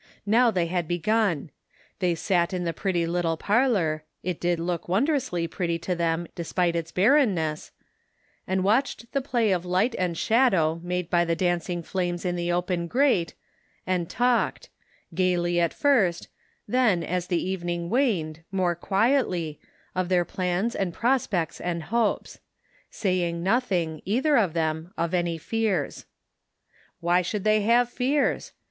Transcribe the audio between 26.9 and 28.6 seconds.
Why should they have fears?